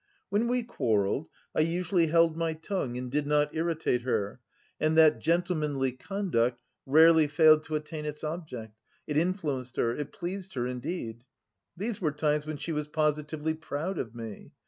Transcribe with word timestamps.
When 0.29 0.47
we 0.47 0.63
quarrelled, 0.63 1.27
I 1.53 1.59
usually 1.59 2.07
held 2.07 2.35
my 2.35 2.53
tongue 2.53 2.97
and 2.97 3.11
did 3.11 3.27
not 3.27 3.53
irritate 3.55 4.01
her 4.01 4.39
and 4.79 4.97
that 4.97 5.19
gentlemanly 5.19 5.91
conduct 5.91 6.59
rarely 6.87 7.27
failed 7.27 7.61
to 7.65 7.75
attain 7.75 8.05
its 8.05 8.23
object, 8.23 8.79
it 9.05 9.15
influenced 9.15 9.75
her, 9.77 9.95
it 9.95 10.11
pleased 10.11 10.55
her, 10.55 10.65
indeed. 10.65 11.23
These 11.77 12.01
were 12.01 12.11
times 12.11 12.47
when 12.47 12.57
she 12.57 12.71
was 12.71 12.87
positively 12.87 13.53
proud 13.53 13.99
of 13.99 14.15
me. 14.15 14.53